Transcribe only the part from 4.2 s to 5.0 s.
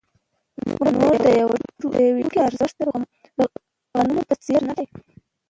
په څېر نه دی